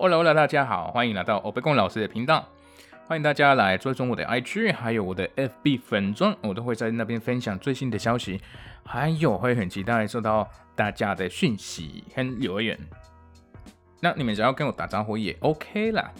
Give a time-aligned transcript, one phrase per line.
[0.00, 2.46] Hola Hola，大家好，欢迎来到欧贝贡老师的频道。
[3.08, 8.40] 欢迎大家来追踪我的 IG，还有我的 FB 粉钻，我都会在那边分享最新的消息，
[8.84, 12.78] 还有会很期待收到大家的讯息跟留言。
[13.98, 16.12] 那你们只要跟我打招呼也 OK 啦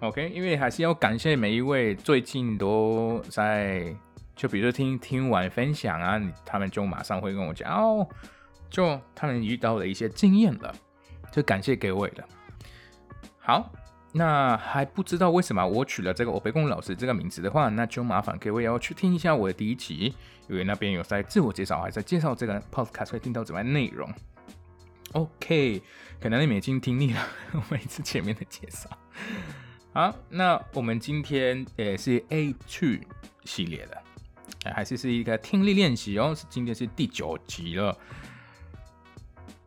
[0.00, 3.94] ，OK，因为还是要感谢每一位最近都在，
[4.34, 8.04] 就比如说听听完分享啊，他们就马上会跟我讲哦，
[8.68, 10.74] 就他们遇到了一些经验了，
[11.30, 12.24] 就感谢各位了。
[13.42, 13.72] 好，
[14.12, 20.14] 那还不知道为什么我取了这个欧贝贡老师这个名字的话，那就麻烦各位要去听一下我的第一集，
[20.48, 24.08] 因为那边有在自我介绍，还在介绍这个 podcast 会听到怎么样内容。
[25.12, 25.82] OK，
[26.20, 27.20] 可能你们已经听腻了
[27.52, 28.88] 我每次前面的介绍。
[29.92, 32.98] 好，那我们今天也是 A two
[33.44, 37.96] 系列的，还是是一个听力练习哦，今天是第九集了。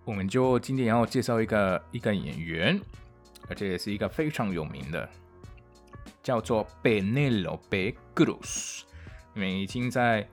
[0.06, 2.80] 我们就今天要介绍一个一个演员。
[3.49, 5.09] 而且也是一个非常有名的，
[6.23, 8.83] 叫做 Penelope Cruz。
[9.35, 10.27] 你们已经在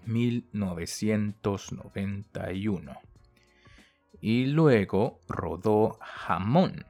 [0.05, 2.93] 1991.
[4.21, 6.85] Y luego rodó Jamón.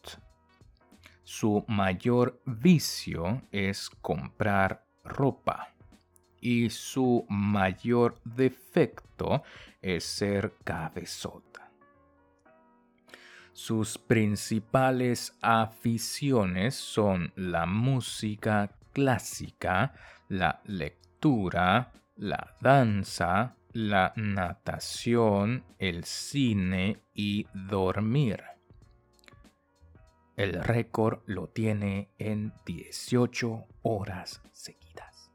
[1.24, 5.74] Su mayor vicio es comprar ropa
[6.38, 9.42] y su mayor defecto
[9.80, 11.70] es ser cabezota.
[13.54, 19.94] Sus principales aficiones son la música clásica,
[20.28, 28.53] la lectura, la danza, la natación, el cine y dormir.
[30.36, 35.30] El récord lo tiene en 18 horas seguidas.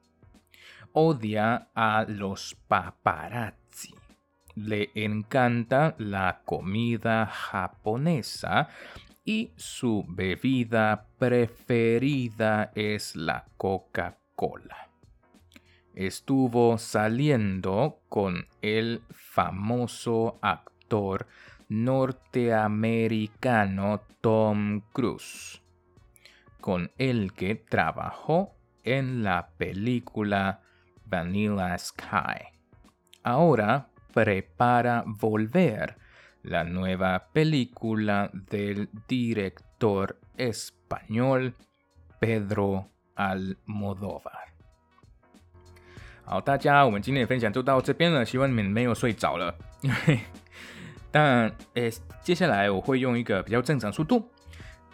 [0.92, 3.94] Odia a los paparazzi.
[4.56, 8.68] Le encanta la comida japonesa
[9.24, 14.90] y su bebida preferida es la Coca-Cola.
[15.96, 21.28] Estuvo saliendo con el famoso actor
[21.69, 25.62] norteamericano Tom Cruise,
[26.61, 28.55] con el que trabajó
[28.85, 30.61] en la película
[31.07, 32.53] Vanilla Sky.
[33.23, 35.97] Ahora prepara volver
[36.43, 41.55] la nueva película del director español
[42.21, 44.53] Pedro Almodóvar.
[46.27, 48.25] 好，大家，我们今天的分享就到这边了。
[48.25, 50.21] 希望你们没有睡着了，因为
[51.12, 51.92] 但诶，
[52.22, 54.30] 接下来我会用一个比较正常速度。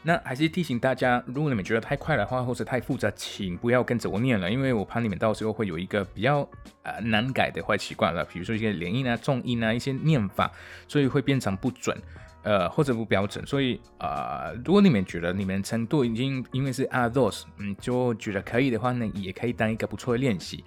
[0.08, 6.48] 那还是提醒大家，如果你们觉得太快的话，或者太复杂，请不要跟着我念了，因为我怕你们到时候会有一个比较
[6.84, 10.52] 呃难改的坏习惯了，比如说一些连音啊、重音啊、一些念法，
[10.88, 11.98] 所以会变成不准，
[12.44, 13.44] 呃或者不标准。
[13.48, 20.64] 所以啊，如果你们觉得你们程度已经因为是 a those，嗯，就觉得可以的话呢，也可以当一个不错的练习。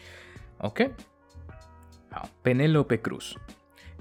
[0.59, 0.91] OK，
[2.11, 3.35] 好，Penelope Cruz。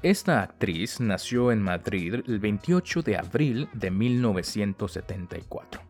[0.02, 5.80] Esta actriz nació en Madrid el 28 de abril de 1974.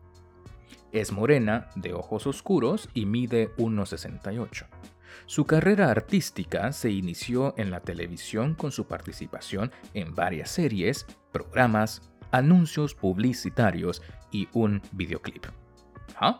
[0.91, 4.65] Es morena, de ojos oscuros y mide 1,68.
[5.25, 12.11] Su carrera artística se inició en la televisión con su participación en varias series, programas,
[12.31, 15.45] anuncios publicitarios y un videoclip。
[16.15, 16.39] 好，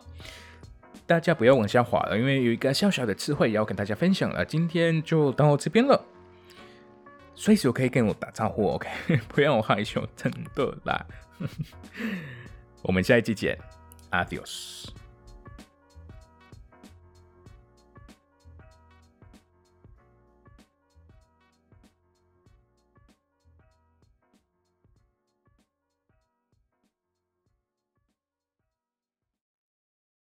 [1.06, 4.44] 大家不要往下滑了，因为有一个小小的词汇要跟大家分享了。
[4.44, 6.04] 今天就到这边了，
[7.39, 8.89] 随时可以跟我打招呼，OK？
[9.33, 11.05] 不要害羞，真的啦。
[12.83, 13.57] 我们下一期见
[14.11, 14.87] ，Adios。